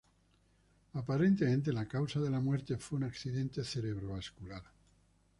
[0.95, 4.63] Aparentemente la causa de la muerte fue un accidente cerebrovascular.